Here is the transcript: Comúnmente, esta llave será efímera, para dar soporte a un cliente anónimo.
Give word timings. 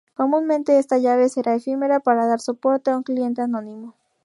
Comúnmente, 0.15 0.79
esta 0.79 0.97
llave 0.97 1.29
será 1.29 1.53
efímera, 1.53 1.99
para 1.99 2.25
dar 2.25 2.39
soporte 2.39 2.89
a 2.89 2.97
un 2.97 3.03
cliente 3.03 3.43
anónimo. 3.43 3.93